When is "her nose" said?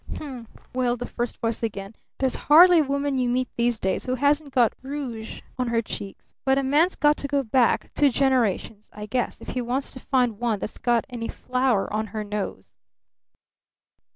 12.07-12.73